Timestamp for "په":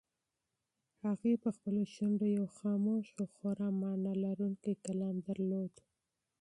1.43-1.49